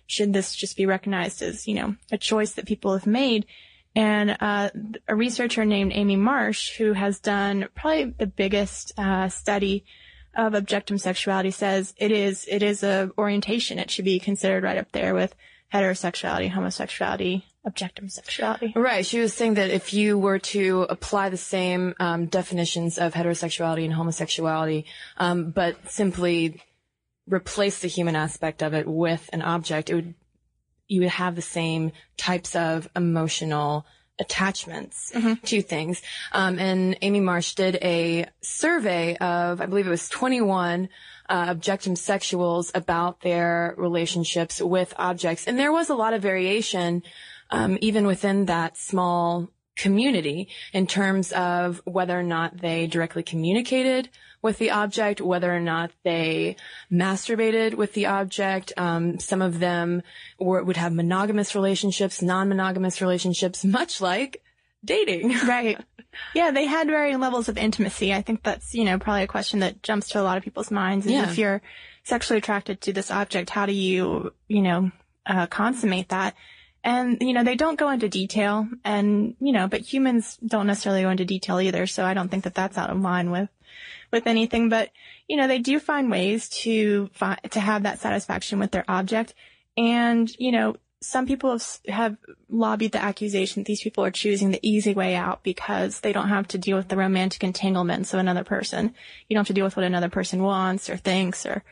Should 0.09 0.33
this 0.33 0.57
just 0.57 0.77
be 0.77 0.85
recognized 0.85 1.43
as, 1.43 1.69
you 1.69 1.75
know, 1.75 1.95
a 2.11 2.19
choice 2.19 2.55
that 2.55 2.67
people 2.67 2.93
have 2.93 3.07
made? 3.07 3.47
And 3.95 4.37
uh, 4.41 4.71
a 5.07 5.15
researcher 5.15 5.65
named 5.65 5.93
Amy 5.95 6.17
Marsh, 6.17 6.77
who 6.77 6.93
has 6.93 7.21
done 7.21 7.69
probably 7.77 8.07
the 8.19 8.27
biggest 8.27 8.93
uh, 8.99 9.29
study 9.29 9.85
of 10.35 10.55
objectum 10.55 10.99
sexuality, 10.99 11.53
says 11.53 11.95
it 11.99 12.11
is 12.11 12.47
it 12.51 12.65
is 12.65 12.83
a 12.83 13.13
orientation. 13.17 13.79
It 13.79 13.93
should 13.93 14.05
be 14.05 14.19
considered 14.19 14.65
right 14.65 14.79
up 14.79 14.91
there 14.91 15.15
with 15.15 15.37
heterosexuality, 15.73 16.51
homosexuality, 16.51 17.45
objectum 17.67 18.11
sexuality. 18.11 18.73
Right. 18.75 19.05
She 19.05 19.21
was 19.21 19.35
saying 19.35 19.55
that 19.55 19.71
if 19.71 19.93
you 19.93 20.19
were 20.19 20.39
to 20.39 20.83
apply 20.89 21.29
the 21.29 21.37
same 21.37 21.95
um, 22.01 22.27
definitions 22.27 22.99
of 22.99 23.15
heterosexuality 23.15 23.85
and 23.85 23.93
homosexuality, 23.93 24.85
um, 25.17 25.51
but 25.51 25.91
simply 25.91 26.63
replace 27.27 27.81
the 27.81 27.89
human 27.89 28.17
aspect 28.17 28.63
of 28.63 28.75
it 28.75 28.87
with 28.87 29.29
an 29.33 29.43
object, 29.43 29.91
it 29.91 29.95
would 29.95 30.15
you 30.89 31.03
would 31.03 31.11
have 31.11 31.37
the 31.37 31.43
same 31.43 31.93
types 32.17 32.57
of 32.57 32.89
emotional 32.97 33.87
attachments 34.21 35.13
to 35.45 35.63
things. 35.63 36.03
Um, 36.33 36.59
and 36.59 36.97
Amy 37.03 37.21
Marsh 37.21 37.55
did 37.55 37.77
a 37.83 38.27
survey 38.43 39.17
of, 39.17 39.61
I 39.61 39.67
believe 39.67 39.87
it 39.87 39.91
was 39.91 40.09
21 40.09 40.89
uh, 41.29 41.55
objectum 41.55 41.97
sexuals 41.97 42.71
about 42.75 43.21
their 43.23 43.75
relationships 43.79 44.61
with 44.61 44.93
objects, 44.97 45.47
and 45.47 45.59
there 45.59 45.73
was 45.73 45.89
a 45.89 45.95
lot 45.95 46.13
of 46.13 46.23
variation 46.23 47.03
um, 47.51 47.79
even 47.81 48.07
within 48.07 48.47
that 48.47 48.77
small 48.77 49.49
community 49.77 50.49
in 50.73 50.87
terms 50.87 51.33
of 51.33 51.81
whether 51.85 52.19
or 52.19 52.23
not 52.23 52.61
they 52.61 52.87
directly 52.87 53.23
communicated 53.23 54.09
with 54.43 54.59
the 54.59 54.71
object, 54.71 55.21
whether 55.21 55.55
or 55.55 55.61
not 55.61 55.91
they 56.03 56.57
masturbated 56.91 57.75
with 57.75 57.93
the 57.95 58.07
object. 58.07 58.73
Um, 58.77 59.19
some 59.19 59.43
of 59.43 59.59
them 59.59 60.03
were, 60.39 60.63
would 60.63 60.77
have 60.77 60.93
monogamous 60.93 61.55
relationships, 61.55 62.23
non-monogamous 62.23 63.01
relationships, 63.01 63.65
much 63.65 64.01
like 64.01 64.43
dating. 64.85 65.35
Right. 65.47 65.79
Yeah, 66.35 66.51
they 66.51 66.67
had 66.67 66.89
varying 66.89 67.21
levels 67.21 67.49
of 67.49 67.57
intimacy. 67.57 68.13
I 68.13 68.21
think 68.23 68.43
that's, 68.43 68.75
you 68.75 68.85
know, 68.85 68.99
probably 68.99 69.23
a 69.23 69.29
question 69.29 69.61
that 69.61 69.81
jumps 69.83 70.09
to 70.09 70.21
a 70.21 70.25
lot 70.25 70.37
of 70.37 70.43
people's 70.43 70.71
minds 70.71 71.07
is 71.07 71.13
Yeah. 71.13 71.31
if 71.31 71.39
you're 71.39 71.63
sexually 72.03 72.39
attracted 72.39 72.81
to 72.83 72.93
this 72.93 73.11
object, 73.13 73.49
how 73.51 73.65
do 73.65 73.73
you, 73.73 74.33
you 74.49 74.61
know, 74.63 74.91
uh, 75.27 75.47
consummate 75.47 76.09
that? 76.09 76.35
And, 76.83 77.19
you 77.21 77.35
know, 77.35 77.45
they 77.45 77.57
don't 77.57 77.79
go 77.79 77.91
into 77.91 78.09
detail 78.09 78.67
and, 78.85 79.35
you 79.39 79.53
know, 79.53 79.69
but 79.69 79.81
humans 79.81 80.39
don't 80.45 80.67
necessarily 80.67 81.03
go 81.03 81.11
into 81.11 81.27
detail 81.27 81.61
either. 81.61 81.87
So 81.87 82.05
I 82.05 82.15
don't 82.15 82.31
think 82.31 82.45
that 82.45 82.55
that's 82.55 82.79
out 82.79 82.91
of 82.91 83.01
line 83.01 83.31
with, 83.31 83.51
with 84.11 84.27
anything. 84.27 84.71
But, 84.71 84.91
you 85.29 85.37
know, 85.37 85.47
they 85.47 85.59
do 85.59 85.79
find 85.79 86.11
ways 86.11 86.49
to 86.61 87.11
find, 87.13 87.39
to 87.51 87.61
have 87.61 87.83
that 87.83 88.01
satisfaction 88.01 88.59
with 88.59 88.71
their 88.71 88.85
object. 88.89 89.35
And, 89.77 90.31
you 90.39 90.53
know, 90.53 90.77
some 91.03 91.27
people 91.27 91.53
have, 91.53 91.81
have 91.89 92.17
lobbied 92.49 92.93
the 92.93 93.03
accusation 93.03 93.63
that 93.63 93.67
these 93.67 93.83
people 93.83 94.05
are 94.05 94.11
choosing 94.11 94.51
the 94.51 94.67
easy 94.67 94.95
way 94.95 95.15
out 95.15 95.43
because 95.43 96.01
they 96.01 96.13
don't 96.13 96.29
have 96.29 96.49
to 96.49 96.59
deal 96.59 96.77
with 96.77 96.89
the 96.89 96.97
romantic 96.97 97.43
entanglements 97.43 98.13
of 98.13 98.21
another 98.21 98.45
person. 98.45 98.95
You 99.29 99.35
don't 99.35 99.41
have 99.41 99.47
to 99.49 99.55
deal 99.55 99.65
with 99.65 99.77
what 99.77 99.85
another 99.85 100.11
person 100.11 100.43
wants 100.43 100.91
or 100.91 100.97
thinks 100.97 101.47
or 101.47 101.63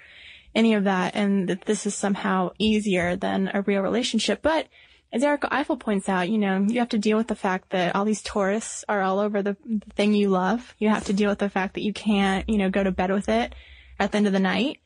any 0.54 0.74
of 0.74 0.84
that, 0.84 1.14
and 1.14 1.48
that 1.48 1.66
this 1.66 1.84
is 1.84 1.94
somehow 1.94 2.52
easier 2.58 3.16
than 3.16 3.50
a 3.52 3.60
real 3.62 3.82
relationship. 3.82 4.40
But 4.40 4.66
as 5.12 5.24
Erica 5.24 5.48
Eiffel 5.50 5.76
points 5.76 6.08
out, 6.08 6.28
you 6.28 6.38
know, 6.38 6.66
you 6.68 6.80
have 6.80 6.90
to 6.90 6.98
deal 6.98 7.16
with 7.16 7.28
the 7.28 7.34
fact 7.34 7.70
that 7.70 7.94
all 7.94 8.04
these 8.04 8.22
tourists 8.22 8.84
are 8.88 9.00
all 9.00 9.18
over 9.18 9.42
the, 9.42 9.56
the 9.64 9.90
thing 9.94 10.12
you 10.12 10.28
love. 10.28 10.74
You 10.78 10.90
have 10.90 11.04
to 11.06 11.14
deal 11.14 11.30
with 11.30 11.38
the 11.38 11.48
fact 11.48 11.74
that 11.74 11.82
you 11.82 11.92
can't, 11.92 12.48
you 12.48 12.58
know, 12.58 12.68
go 12.68 12.84
to 12.84 12.90
bed 12.90 13.10
with 13.10 13.28
it 13.28 13.54
at 13.98 14.12
the 14.12 14.18
end 14.18 14.26
of 14.26 14.34
the 14.34 14.38
night. 14.38 14.80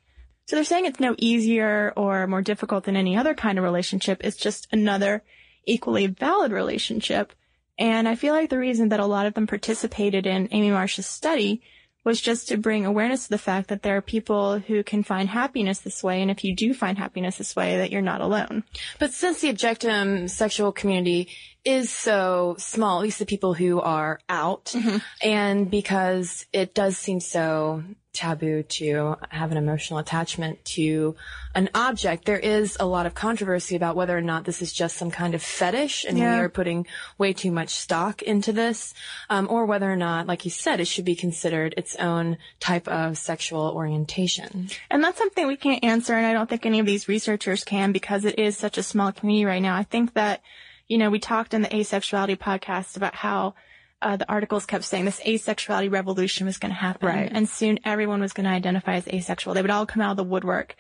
So 0.47 0.57
they're 0.57 0.65
saying 0.65 0.87
it's 0.87 1.01
no 1.01 1.17
easier 1.19 1.93
or 1.97 2.27
more 2.27 2.43
difficult 2.43 2.85
than 2.85 2.97
any 2.97 3.17
other 3.17 3.35
kind 3.35 3.59
of 3.59 3.65
relationship. 3.65 4.21
It's 4.23 4.37
just 4.37 4.69
another 4.71 5.23
equally 5.67 6.07
valid 6.07 6.53
relationship. 6.53 7.33
And 7.79 8.09
I 8.09 8.15
feel 8.15 8.35
like 8.35 8.51
the 8.51 8.59
reason 8.59 8.91
that 8.91 9.01
a 9.01 9.07
lot 9.07 9.27
of 9.27 9.35
them 9.35 9.47
participated 9.47 10.27
in 10.27 10.49
Amy 10.53 10.71
Marsh's 10.71 11.07
study 11.07 11.63
was 12.05 12.21
just 12.21 12.49
to 12.49 12.57
bring 12.57 12.85
awareness 12.85 13.25
to 13.25 13.31
the 13.31 13.39
fact 13.39 13.69
that 13.69 13.83
there 13.83 13.97
are 13.97 14.03
people 14.03 14.59
who 14.59 14.83
can 14.83 15.03
find 15.03 15.29
happiness 15.29 15.81
this 15.81 16.03
way. 16.03 16.21
And 16.21 16.31
if 16.31 16.43
you 16.45 16.55
do 16.55 16.75
find 16.75 16.99
happiness 16.99 17.39
this 17.39 17.55
way, 17.55 17.77
that 17.77 17.91
you're 17.91 18.03
not 18.03 18.21
alone. 18.21 18.65
But 18.99 19.13
since 19.13 19.41
the 19.41 19.53
objectum 19.53 20.29
sexual 20.29 20.73
community 20.73 21.29
is 21.65 21.91
so 21.91 22.57
small, 22.59 22.99
at 22.99 23.05
least 23.05 23.19
the 23.21 23.27
people 23.27 23.55
who 23.55 23.81
are 23.81 24.19
out, 24.29 24.67
mm-hmm. 24.67 24.97
and 25.23 25.71
because 25.71 26.47
it 26.53 26.75
does 26.75 26.97
seem 26.97 27.21
so 27.21 27.85
taboo 28.13 28.63
to 28.63 29.17
have 29.31 29.51
an 29.51 29.57
emotional 29.57 29.99
attachment 29.99 30.65
to 30.65 31.17
an 31.55 31.69
object. 31.75 32.25
There 32.25 32.39
is 32.39 32.77
a 32.79 32.87
lot 32.87 33.07
of 33.07 33.15
controversy 33.15 33.75
about 33.75 33.97
whether 33.97 34.17
or 34.17 34.21
not 34.21 34.45
this 34.45 34.61
is 34.61 34.73
just 34.73 34.97
some 34.97 35.11
kind 35.11 35.35
of 35.35 35.43
fetish 35.43 36.05
and 36.05 36.19
yeah. 36.19 36.37
we 36.37 36.41
are 36.45 36.49
putting 36.49 36.87
way 37.19 37.33
too 37.33 37.51
much 37.51 37.71
stock 37.71 38.23
into 38.23 38.53
this, 38.53 38.95
um, 39.31 39.47
or 39.51 39.67
whether 39.67 39.91
or 39.91 39.97
not, 39.97 40.27
like 40.27 40.45
you 40.45 40.51
said, 40.51 40.81
it 40.81 40.87
should 40.87 41.05
be 41.05 41.17
considered 41.17 41.75
its 41.77 41.97
own 41.97 42.37
type 42.61 42.87
of 42.89 43.17
sexual 43.17 43.73
orientation. 43.75 44.69
And 44.91 45.03
that's 45.03 45.19
something 45.19 45.47
we 45.47 45.57
can't 45.57 45.85
answer, 45.85 46.15
and 46.15 46.27
I 46.27 46.33
don't 46.33 46.49
think 46.49 46.67
any 46.67 46.81
of 46.81 46.87
these 46.87 47.09
researchers 47.09 47.65
can 47.65 47.93
because 47.93 48.25
it 48.25 48.39
is 48.39 48.57
such 48.57 48.79
a 48.79 48.83
small 48.83 49.13
community 49.13 49.47
right 49.47 49.63
now. 49.63 49.77
I 49.77 49.85
think 49.85 50.15
that, 50.15 50.43
you 50.89 50.99
know, 50.99 51.11
we 51.11 51.19
talked 51.19 51.55
in 51.55 51.63
the 51.63 51.69
asexuality 51.69 52.37
podcast 52.37 52.97
about 52.97 53.15
how 53.15 53.55
uh, 54.03 54.17
the 54.17 54.31
articles 54.31 54.67
kept 54.67 54.85
saying 54.85 55.05
this 55.05 55.21
asexuality 55.21 55.91
revolution 55.91 56.47
was 56.47 56.59
going 56.59 56.71
to 56.71 56.79
happen. 56.79 57.09
Right. 57.09 57.31
And 57.33 57.49
soon 57.49 57.79
everyone 57.85 58.21
was 58.21 58.33
going 58.33 58.45
to 58.45 58.51
identify 58.51 58.97
as 58.97 59.09
asexual. 59.09 59.55
They 59.55 59.63
would 59.63 59.71
all 59.71 59.87
come 59.87 60.03
out 60.03 60.13
of 60.13 60.17
the 60.17 60.25
woodwork. 60.25 60.77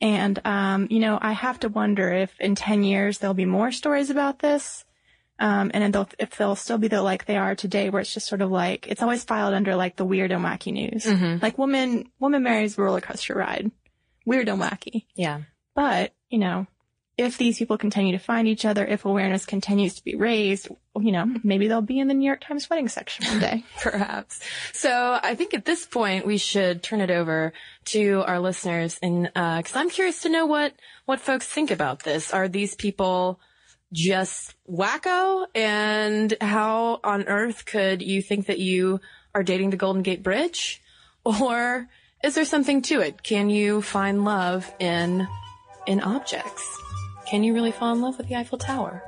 And, 0.00 0.40
um, 0.44 0.88
you 0.90 0.98
know, 0.98 1.18
I 1.20 1.32
have 1.32 1.60
to 1.60 1.68
wonder 1.68 2.12
if 2.12 2.34
in 2.40 2.54
10 2.54 2.82
years 2.82 3.18
there'll 3.18 3.34
be 3.34 3.44
more 3.44 3.70
stories 3.70 4.10
about 4.10 4.40
this. 4.40 4.84
Um, 5.38 5.70
and 5.74 5.92
they'll, 5.94 6.08
if 6.18 6.36
they'll 6.36 6.56
still 6.56 6.78
be 6.78 6.88
the, 6.88 7.02
like 7.02 7.24
they 7.26 7.36
are 7.36 7.54
today, 7.54 7.90
where 7.90 8.00
it's 8.00 8.12
just 8.12 8.28
sort 8.28 8.42
of 8.42 8.50
like, 8.50 8.88
it's 8.88 9.02
always 9.02 9.24
filed 9.24 9.54
under 9.54 9.76
like 9.76 9.96
the 9.96 10.04
weird 10.04 10.32
and 10.32 10.44
wacky 10.44 10.72
news. 10.72 11.04
Mm-hmm. 11.04 11.38
Like 11.42 11.58
woman, 11.58 12.10
woman 12.18 12.42
marries 12.42 12.76
roller 12.78 13.00
coaster 13.00 13.34
ride. 13.34 13.70
Weird 14.26 14.48
and 14.48 14.60
wacky. 14.60 15.06
Yeah. 15.14 15.42
But, 15.74 16.12
you 16.30 16.38
know, 16.38 16.66
if 17.22 17.38
these 17.38 17.58
people 17.58 17.78
continue 17.78 18.12
to 18.12 18.18
find 18.18 18.48
each 18.48 18.64
other, 18.64 18.84
if 18.84 19.04
awareness 19.04 19.46
continues 19.46 19.94
to 19.94 20.04
be 20.04 20.16
raised, 20.16 20.68
you 21.00 21.12
know, 21.12 21.26
maybe 21.42 21.68
they'll 21.68 21.80
be 21.80 21.98
in 21.98 22.08
the 22.08 22.14
New 22.14 22.26
York 22.26 22.42
Times 22.42 22.68
wedding 22.68 22.88
section 22.88 23.24
one 23.26 23.38
day. 23.38 23.64
Perhaps. 23.80 24.40
So 24.72 25.18
I 25.22 25.34
think 25.34 25.54
at 25.54 25.64
this 25.64 25.86
point 25.86 26.26
we 26.26 26.36
should 26.36 26.82
turn 26.82 27.00
it 27.00 27.10
over 27.10 27.52
to 27.86 28.22
our 28.26 28.40
listeners 28.40 28.98
and, 29.02 29.30
uh, 29.34 29.62
cause 29.62 29.76
I'm 29.76 29.90
curious 29.90 30.22
to 30.22 30.28
know 30.28 30.46
what, 30.46 30.74
what 31.06 31.20
folks 31.20 31.46
think 31.46 31.70
about 31.70 32.02
this. 32.02 32.32
Are 32.32 32.48
these 32.48 32.74
people 32.74 33.40
just 33.92 34.54
wacko? 34.68 35.46
And 35.54 36.34
how 36.40 37.00
on 37.04 37.28
earth 37.28 37.64
could 37.64 38.02
you 38.02 38.22
think 38.22 38.46
that 38.46 38.58
you 38.58 39.00
are 39.34 39.42
dating 39.42 39.70
the 39.70 39.76
Golden 39.76 40.02
Gate 40.02 40.22
Bridge? 40.22 40.82
Or 41.24 41.88
is 42.22 42.34
there 42.34 42.44
something 42.44 42.82
to 42.82 43.00
it? 43.00 43.22
Can 43.22 43.50
you 43.50 43.82
find 43.82 44.24
love 44.24 44.72
in, 44.78 45.26
in 45.86 46.00
objects? 46.00 46.78
Can 47.32 47.42
you 47.42 47.54
really 47.54 47.72
fall 47.72 47.94
in 47.94 48.02
love 48.02 48.18
with 48.18 48.28
the 48.28 48.36
Eiffel 48.36 48.58
Tower? 48.58 49.02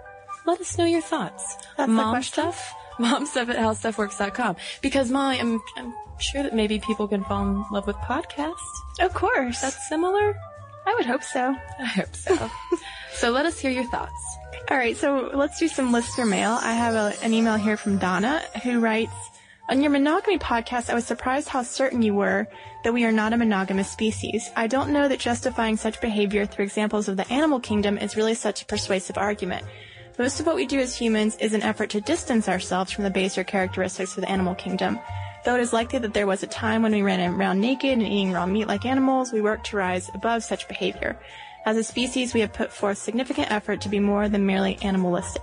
Let 0.47 0.59
us 0.59 0.79
know 0.79 0.87
your 0.87 1.03
thoughts. 1.03 1.59
That's 1.77 1.91
Mom 1.91 2.23
stuff? 2.23 2.75
Mom 2.99 3.27
stuff 3.27 3.51
at 3.51 3.57
howstuffworks.com. 3.57 4.57
Because 4.81 5.11
Molly, 5.11 5.39
I'm, 5.39 5.61
I'm 5.77 5.93
sure 6.19 6.43
that 6.43 6.55
maybe 6.55 6.79
people 6.79 7.07
can 7.07 7.23
fall 7.23 7.43
in 7.43 7.65
love 7.71 7.87
with 7.87 7.97
podcasts. 7.97 8.55
Of 8.99 9.13
course. 9.13 9.61
That's 9.61 9.91
similar? 9.91 10.35
I 10.87 10.95
would 10.95 11.05
hope 11.05 11.23
so. 11.23 11.55
I 11.79 11.85
hope 11.85 12.17
so. 12.17 12.51
so 13.13 13.31
let 13.31 13.45
us 13.45 13.59
hear 13.59 13.71
your 13.71 13.85
thoughts. 13.91 14.39
All 14.71 14.79
right, 14.79 14.97
so 14.97 15.31
let's 15.35 15.59
do 15.59 15.69
some 15.69 15.93
listener 15.93 16.25
mail. 16.25 16.59
I 16.63 16.73
have 16.73 16.95
a, 16.95 17.13
an 17.23 17.35
email 17.35 17.57
here 17.57 17.77
from 17.77 17.99
Donna 17.99 18.43
who 18.63 18.81
writes, 18.81 19.13
on 19.69 19.81
your 19.81 19.91
monogamy 19.91 20.39
podcast, 20.39 20.91
I 20.91 20.95
was 20.95 21.07
surprised 21.07 21.49
how 21.49 21.63
certain 21.63 22.03
you 22.03 22.15
were 22.15 22.47
that 22.83 22.93
we 22.93 23.05
are 23.05 23.13
not 23.13 23.33
a 23.33 23.39
monogamous 23.39 23.91
species. 23.91 24.51
I 24.57 24.67
don't 24.67 24.93
know 24.93 25.09
that 25.09 25.19
justifying 25.19 25.77
such 25.77 26.03
behavior 26.03 26.45
through 26.45 26.67
examples 26.67 27.09
of 27.09 27.17
the 27.17 27.31
animal 27.33 27.61
kingdom 27.61 27.97
is 27.97 28.17
really 28.17 28.35
such 28.35 28.61
a 28.61 28.67
persuasive 28.67 29.17
argument. 29.17 29.65
Most 30.19 30.39
of 30.39 30.47
what 30.47 30.57
we 30.57 30.67
do 30.67 30.79
as 30.81 30.95
humans 30.95 31.37
is 31.39 31.55
an 31.55 31.63
effort 31.63 31.91
to 31.91 32.01
distance 32.03 32.49
ourselves 32.49 32.93
from 32.93 33.05
the 33.05 33.11
baser 33.11 33.43
characteristics 33.43 34.17
of 34.17 34.21
the 34.21 34.31
animal 34.31 34.55
kingdom. 34.55 35.01
Though 35.45 35.57
it 35.57 35.63
is 35.63 35.73
likely 35.73 35.99
that 36.01 36.13
there 36.13 36.27
was 36.27 36.43
a 36.43 36.47
time 36.47 36.83
when 36.83 36.93
we 36.93 37.03
ran 37.03 37.35
around 37.35 37.61
naked 37.61 37.91
and 37.91 38.03
eating 38.03 38.33
raw 38.33 38.47
meat 38.47 38.69
like 38.69 38.85
animals, 38.85 39.33
we 39.33 39.41
work 39.41 39.65
to 39.65 39.77
rise 39.77 40.11
above 40.15 40.45
such 40.45 40.69
behavior. 40.69 41.19
As 41.67 41.79
a 41.79 41.85
species, 41.85 42.35
we 42.35 42.41
have 42.41 42.53
put 42.53 42.71
forth 42.71 42.99
significant 42.99 43.51
effort 43.51 43.81
to 43.81 43.89
be 43.89 43.99
more 43.99 44.29
than 44.29 44.45
merely 44.45 44.79
animalistic. 44.83 45.43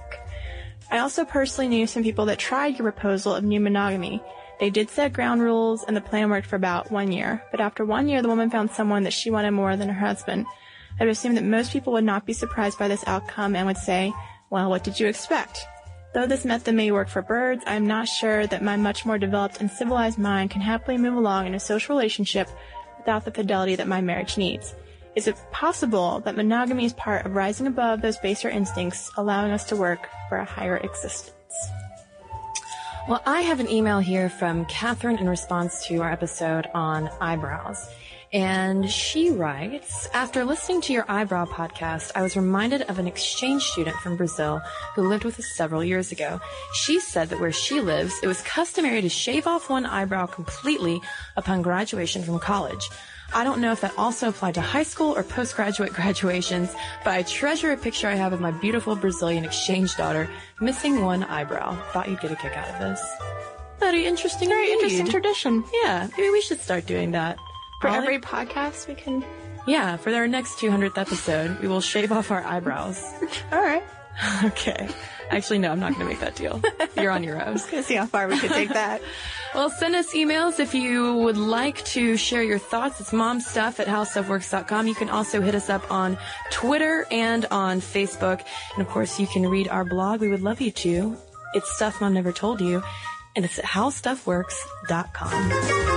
I 0.91 1.00
also 1.00 1.24
personally 1.24 1.69
knew 1.69 1.88
some 1.88 2.03
people 2.03 2.25
that 2.25 2.38
tried 2.38 2.77
your 2.77 2.91
proposal 2.91 3.33
of 3.33 3.45
new 3.45 3.62
monogamy. 3.62 4.21
They 4.60 4.69
did 4.69 4.89
set 4.89 5.13
ground 5.13 5.41
rules 5.41 5.86
and 5.86 5.95
the 5.95 6.01
plan 6.01 6.29
worked 6.29 6.48
for 6.48 6.57
about 6.57 6.91
one 6.91 7.13
year, 7.13 7.41
but 7.50 7.62
after 7.62 7.86
one 7.86 8.10
year 8.10 8.21
the 8.21 8.27
woman 8.27 8.50
found 8.50 8.71
someone 8.71 9.03
that 9.03 9.13
she 9.13 9.31
wanted 9.31 9.51
more 9.51 9.77
than 9.77 9.88
her 9.88 10.05
husband. 10.05 10.45
I 11.00 11.05
would 11.05 11.12
assume 11.12 11.36
that 11.36 11.45
most 11.45 11.71
people 11.71 11.93
would 11.93 12.03
not 12.03 12.25
be 12.25 12.33
surprised 12.33 12.77
by 12.77 12.89
this 12.89 13.07
outcome 13.07 13.55
and 13.55 13.65
would 13.65 13.77
say, 13.77 14.13
well, 14.50 14.69
what 14.69 14.83
did 14.83 15.00
you 15.00 15.07
expect? 15.07 15.65
Though 16.13 16.27
this 16.27 16.43
method 16.43 16.75
may 16.75 16.91
work 16.91 17.07
for 17.07 17.21
birds, 17.21 17.63
I 17.65 17.75
am 17.75 17.88
not 17.88 18.10
sure 18.10 18.45
that 18.48 18.62
my 18.62 18.75
much 18.75 19.05
more 19.05 19.17
developed 19.17 19.62
and 19.62 19.71
civilized 19.71 20.19
mind 20.19 20.51
can 20.51 20.60
happily 20.60 20.98
move 20.98 21.15
along 21.15 21.48
in 21.48 21.55
a 21.55 21.60
social 21.60 21.95
relationship 21.95 22.50
without 22.98 23.24
the 23.24 23.31
fidelity 23.31 23.77
that 23.77 23.88
my 23.88 24.01
marriage 24.01 24.38
needs. 24.38 24.75
Is 25.13 25.27
it 25.27 25.36
possible 25.51 26.22
that 26.22 26.38
monogamy 26.38 26.86
is 26.86 26.94
part 26.94 27.25
of 27.25 27.36
rising 27.36 27.68
above 27.68 28.01
those 28.01 28.18
baser 28.18 28.50
instincts, 28.50 29.12
allowing 29.18 29.51
us 29.51 29.65
to 29.65 29.75
work 29.75 30.08
for 30.30 30.38
a 30.38 30.46
higher 30.46 30.77
existence? 30.77 31.34
Well, 33.10 33.22
I 33.25 33.41
have 33.41 33.60
an 33.60 33.70
email 33.70 34.00
here 34.00 34.30
from 34.30 34.63
Catherine 34.65 35.18
in 35.18 35.27
response 35.27 35.86
to 35.88 36.01
our 36.01 36.12
episode 36.12 36.68
on 36.74 37.10
eyebrows. 37.20 37.89
And 38.32 38.89
she 38.89 39.32
writes, 39.32 40.08
after 40.13 40.46
listening 40.46 40.80
to 40.82 40.94
your 40.94 41.03
eyebrow 41.10 41.44
podcast, 41.44 42.13
I 42.15 42.22
was 42.22 42.38
reminded 42.38 42.84
of 42.84 42.98
an 42.98 43.08
exchange 43.08 43.63
student 43.63 43.98
from 43.98 44.15
Brazil 44.15 44.62
who 44.96 45.10
lived 45.10 45.25
with 45.25 45.38
us 45.38 45.53
several 45.53 45.84
years 45.84 46.13
ago. 46.13 46.39
She 46.74 47.01
said 47.01 47.27
that 47.30 47.41
where 47.41 47.51
she 47.51 47.82
lives, 47.82 48.18
it 48.24 48.27
was 48.27 48.41
customary 48.44 49.01
to 49.01 49.10
shave 49.10 49.48
off 49.48 49.70
one 49.70 49.86
eyebrow 49.86 50.27
completely 50.27 51.01
upon 51.36 51.62
graduation 51.62 52.24
from 52.24 52.39
college. 52.39 52.89
I 53.33 53.43
don't 53.43 53.61
know 53.61 53.71
if 53.71 53.81
that 53.81 53.93
also 53.97 54.29
applied 54.29 54.55
to 54.55 54.61
high 54.61 54.83
school 54.83 55.15
or 55.15 55.23
postgraduate 55.23 55.93
graduations, 56.00 56.73
but 57.03 57.13
I 57.13 57.23
treasure 57.23 57.71
a 57.71 57.77
picture 57.77 58.07
I 58.07 58.15
have 58.15 58.33
of 58.33 58.41
my 58.41 58.51
beautiful 58.51 58.95
Brazilian 58.95 59.45
exchange 59.45 59.95
daughter 59.95 60.29
missing 60.59 61.01
one 61.03 61.23
eyebrow. 61.23 61.75
Thought 61.91 62.09
you'd 62.09 62.19
get 62.19 62.31
a 62.31 62.35
kick 62.35 62.55
out 62.57 62.69
of 62.69 62.79
this. 62.79 63.01
Very 63.79 64.05
interesting. 64.05 64.47
Very 64.50 64.67
read. 64.67 64.73
interesting 64.73 65.07
tradition. 65.07 65.63
Yeah, 65.83 66.07
maybe 66.17 66.29
we 66.29 66.41
should 66.41 66.59
start 66.59 66.85
doing 66.85 67.11
that. 67.11 67.38
For 67.81 67.88
every 67.88 68.19
podcast, 68.19 68.88
we 68.88 68.93
can. 68.93 69.25
Yeah, 69.65 69.97
for 69.97 70.13
our 70.13 70.27
next 70.27 70.59
200th 70.59 70.97
episode, 70.97 71.59
we 71.59 71.67
will 71.67 71.81
shave 71.81 72.11
off 72.11 72.29
our 72.31 72.43
eyebrows. 72.43 73.03
All 73.51 73.61
right. 73.61 73.83
okay. 74.43 74.88
Actually, 75.31 75.59
no, 75.59 75.71
I'm 75.71 75.79
not 75.79 75.93
going 75.93 76.01
to 76.01 76.09
make 76.09 76.19
that 76.19 76.35
deal. 76.35 76.61
You're 76.97 77.11
on 77.11 77.23
your 77.23 77.41
own. 77.41 77.53
Just 77.53 77.71
going 77.71 77.81
to 77.81 77.88
see 77.88 77.95
how 77.95 78.05
far 78.05 78.27
we 78.27 78.38
can 78.38 78.50
take 78.50 78.67
that. 78.69 79.01
well, 79.55 79.69
send 79.69 79.95
us 79.95 80.13
emails 80.13 80.59
if 80.59 80.75
you 80.75 81.15
would 81.19 81.38
like 81.38 81.83
to 81.85 82.17
share 82.17 82.43
your 82.43 82.59
thoughts. 82.59 83.00
It's 83.00 83.11
momstuff 83.11 83.79
at 83.79 83.88
howstuffworks.com. 83.88 84.88
You 84.88 84.95
can 84.95 85.09
also 85.09 85.39
hit 85.39 85.55
us 85.55 85.69
up 85.69 85.89
on 85.89 86.17
Twitter 86.51 87.05
and 87.11 87.45
on 87.45 87.79
Facebook. 87.79 88.45
And 88.75 88.85
of 88.85 88.91
course, 88.91 89.17
you 89.19 89.27
can 89.27 89.47
read 89.47 89.69
our 89.69 89.85
blog. 89.85 90.19
We 90.19 90.29
would 90.29 90.41
love 90.41 90.59
you 90.59 90.71
to. 90.71 91.15
It's 91.53 91.73
stuff 91.75 92.01
mom 92.01 92.13
never 92.13 92.31
told 92.31 92.61
you. 92.61 92.83
And 93.35 93.45
it's 93.45 93.57
at 93.57 93.65
howstuffworks.com. 93.65 95.90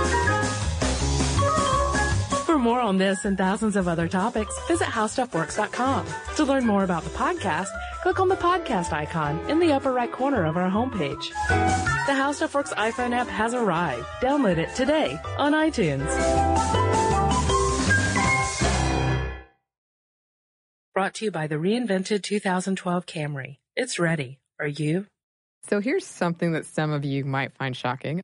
More 2.65 2.81
on 2.81 2.97
this 2.97 3.25
and 3.25 3.37
thousands 3.37 3.75
of 3.75 3.87
other 3.87 4.07
topics, 4.07 4.59
visit 4.67 4.87
howstuffworks.com. 4.87 6.07
To 6.37 6.43
learn 6.43 6.65
more 6.65 6.83
about 6.83 7.03
the 7.03 7.11
podcast, 7.11 7.67
click 8.01 8.19
on 8.19 8.27
the 8.27 8.35
podcast 8.35 8.91
icon 8.91 9.39
in 9.51 9.59
the 9.59 9.71
upper 9.71 9.93
right 9.93 10.11
corner 10.11 10.45
of 10.47 10.57
our 10.57 10.67
homepage. 10.67 11.29
The 12.07 12.15
How 12.15 12.31
Stuff 12.31 12.55
Works 12.55 12.73
iPhone 12.73 13.15
app 13.15 13.27
has 13.27 13.53
arrived. 13.53 14.01
Download 14.19 14.57
it 14.57 14.73
today 14.73 15.19
on 15.37 15.53
iTunes. 15.53 16.09
Brought 20.95 21.13
to 21.15 21.25
you 21.25 21.31
by 21.31 21.45
the 21.45 21.57
reinvented 21.57 22.23
2012 22.23 23.05
Camry. 23.05 23.57
It's 23.75 23.99
ready. 23.99 24.39
Are 24.59 24.65
you? 24.65 25.05
So 25.69 25.81
here's 25.81 26.07
something 26.07 26.53
that 26.53 26.65
some 26.65 26.91
of 26.91 27.05
you 27.05 27.25
might 27.25 27.53
find 27.53 27.77
shocking. 27.77 28.23